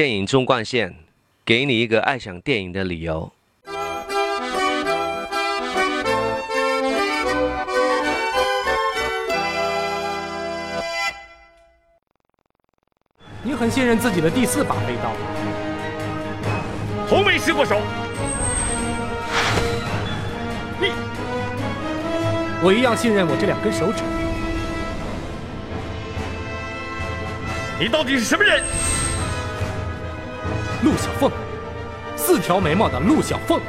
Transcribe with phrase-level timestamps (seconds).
[0.00, 0.94] 电影纵贯线，
[1.44, 3.30] 给你一个爱上电影的理由。
[13.42, 15.12] 你很信任自己的第四把飞刀，
[17.06, 17.82] 从没失过手。
[20.80, 20.92] 你，
[22.64, 24.02] 我一样信任我这两根手指。
[27.78, 28.64] 你到底是什么人？
[30.82, 31.30] 陆小凤，
[32.16, 33.60] 四条眉毛的陆小凤。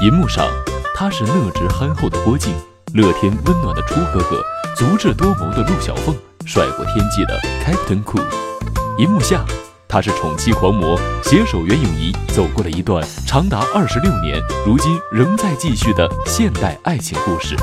[0.00, 0.46] 银幕上，
[0.94, 2.54] 他是乐直憨厚的郭靖，
[2.92, 4.40] 乐天温暖的初哥哥，
[4.76, 6.14] 足智多谋的陆小凤。
[6.46, 8.22] 帅过天际的 Captain Cool，
[8.98, 9.44] 银幕下，
[9.88, 17.56] 他是宠妻狂魔，携手袁咏仪走过了一段长达二十六年，如今仍在继续的现代爱情故事。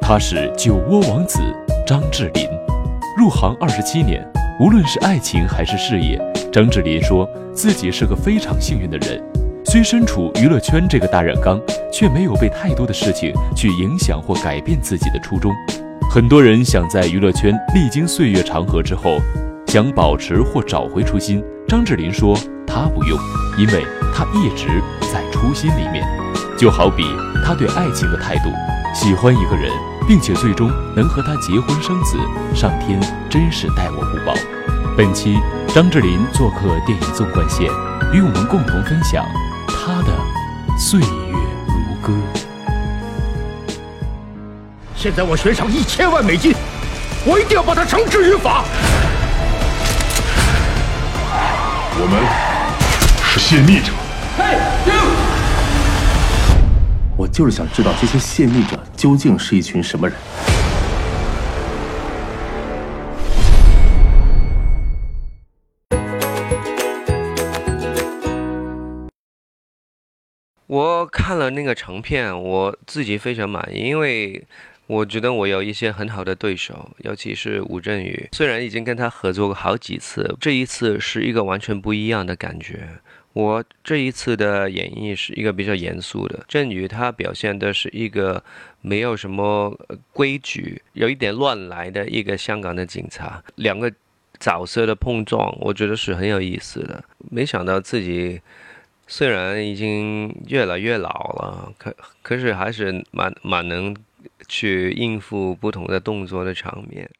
[0.00, 1.40] 他是酒窝王子
[1.86, 2.48] 张智霖，
[3.16, 4.20] 入行二十七年，
[4.58, 6.20] 无论是爱情还是事业，
[6.52, 9.22] 张智霖说自己是个非常幸运的人。
[9.66, 11.60] 虽身处娱乐圈这个大染缸，
[11.92, 15.54] 却没有被太多的事情去影响或改变自己的初衷。
[16.10, 19.20] 很多人想在娱乐圈历经岁月长河之后，
[19.68, 21.40] 想保持或找回初心。
[21.68, 23.16] 张智霖说他不用，
[23.60, 24.66] 因为他一直
[25.02, 26.04] 在初心里面。
[26.58, 27.04] 就好比
[27.44, 28.50] 他对爱情的态度：
[28.92, 29.70] 喜欢一个人，
[30.06, 32.16] 并且最终能和他结婚生子，
[32.54, 34.32] 上天真是待我不薄。
[34.96, 35.38] 本期
[35.74, 37.66] 张智霖做客电影纵贯线，
[38.12, 39.24] 与我们共同分享。
[39.66, 40.12] 他的
[40.78, 41.06] 岁月
[41.68, 42.12] 如歌。
[44.94, 46.54] 现在我悬赏一千万美金，
[47.24, 48.64] 我一定要把他绳之于法。
[51.98, 52.22] 我们
[53.24, 53.92] 是泄密者。
[54.38, 55.25] 嘿，
[57.28, 60.16] 就是想知道这些泄密者究竟是一群什么人。
[70.68, 74.44] 我看了那个成片，我自己非常满意，因为
[74.86, 78.28] 我觉得我有一些很好的对手，尤其是吴镇宇。
[78.32, 82.88] 虽然已经跟他合作过好几次，这一次是一个完全不一样的感觉。
[83.32, 88.42] 我这一次的演绎是一个比较严肃的，镇宇他表现的是一个
[88.80, 89.76] 没有什么
[90.12, 93.42] 规矩、有一点乱来的一个香港的警察。
[93.56, 93.92] 两个
[94.38, 97.04] 角色的碰撞，我觉得是很有意思的。
[97.30, 98.40] 没想到自己。
[99.08, 103.94] 虽然已经越来越老了，可可是还是蛮蛮能
[104.48, 107.10] 去应付不同的动作的场面。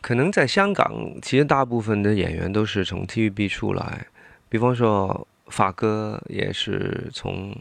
[0.00, 4.06] 可能在香港，其实大部分的演员都是从 TVB 出来，
[4.48, 5.26] 比方说。
[5.50, 7.56] 发哥也是从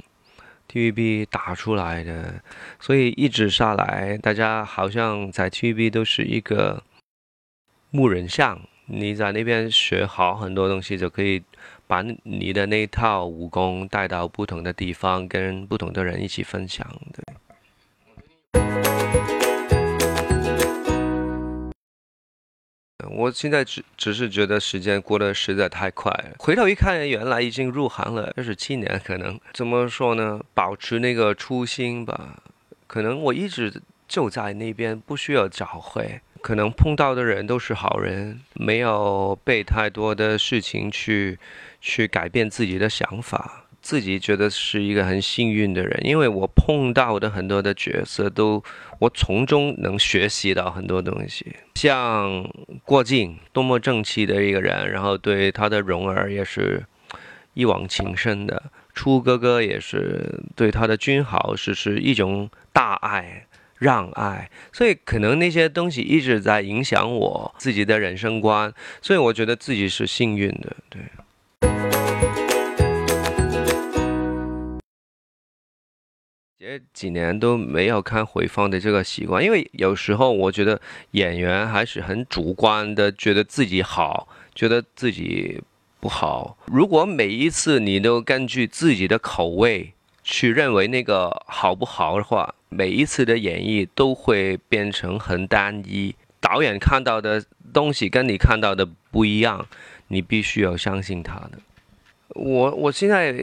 [0.77, 2.39] TVB 打出来的，
[2.79, 6.83] 所以一直下来，大家好像在 TVB 都是一个
[7.89, 8.61] 木人像。
[8.85, 11.41] 你在那边学好很多东西，就可以
[11.88, 16.88] 把你的那套武功带到不同的地方，跟不同的人一起分享。
[17.11, 18.86] 对。
[23.17, 26.35] 我现在只只是觉得时间过得实在太快了。
[26.38, 30.39] 回头一看，原来已经入行了二十七年，可能怎么说呢？
[30.53, 32.44] 保持那个初心吧。
[32.85, 36.22] 可能我一直就在那边，不需要找回。
[36.44, 41.39] 可能碰到的人都是好人，没有被太多的事情去
[41.81, 43.66] 去改变自己的想法。
[43.87, 48.61] 自己觉得是一个很幸运的人，因为我碰到的很多的角色都，
[48.99, 51.55] 我从中能学习到很多东西。
[51.75, 52.45] 像
[52.83, 56.83] 郭靖，多么正气的一个人，然后对他的蓉儿也是
[57.53, 58.61] 一往情深的。
[58.93, 63.47] 初哥哥也是对他的君豪是是一种大爱
[63.77, 71.00] 让爱，所以可能那些东西一直在影响我自己的人生观，所以我觉得自己是幸运的，对。
[76.67, 80.81] 这几年都没有看回放的这个习惯，因为有时候我觉得
[81.11, 85.61] 演员还是很主观的，觉得自己好，觉得自己
[86.01, 86.57] 不好。
[86.65, 89.93] 如果每一次你都根据自己的口味
[90.25, 96.13] 去认为那个好不好的话，每一次的演绎都会变成很单一。
[96.41, 97.41] 导演看到的
[97.71, 99.65] 东西跟你看到的不一样，
[100.09, 101.51] 你必须要相信他的。
[102.35, 103.33] 我我现在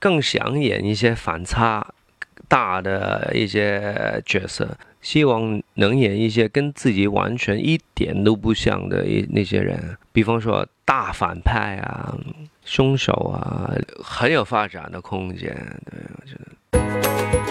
[0.00, 1.94] 更想演一些反差。
[2.52, 12.14] 大的一些角色，希望能演一些跟自己完全一点都不像的一那些人，比方说大反派啊、
[12.62, 13.72] 凶手啊，
[14.04, 15.48] 很有发展的空间。
[15.86, 16.34] 对，我觉
[17.32, 17.41] 得。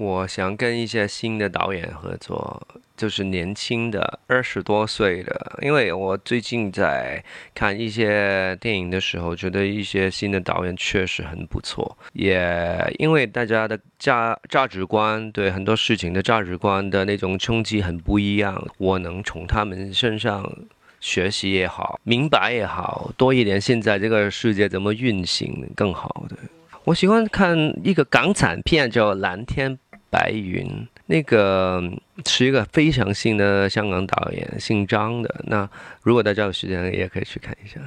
[0.00, 2.66] 我想跟一些新的导演合作，
[2.96, 7.22] 就是年轻的二十多岁的，因为我最近在
[7.54, 20.50] 看一些电影的时候，觉得一些新的导演确实很不错，也因为大家的价价值观对很多事情的价值观的那种冲击很不一样，我能从他们身上
[20.98, 26.36] 学习也好，明白也好，多一点现在这个世界怎么运行更好的。
[26.84, 27.54] 我喜欢看
[27.84, 29.76] 一个港产片叫《蓝天》。
[30.10, 31.82] 白云那个
[32.26, 35.44] 是一个非常新的香港导演，姓张的。
[35.46, 35.68] 那
[36.02, 37.80] 如果大家有时间，也可以去看一下。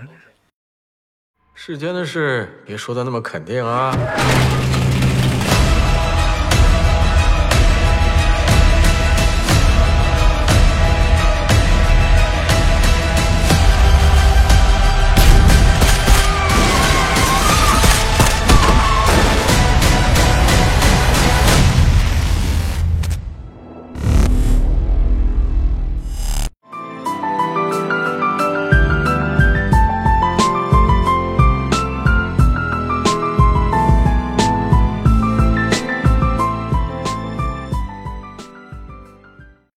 [1.54, 3.96] 世间的事别说的那么肯定啊。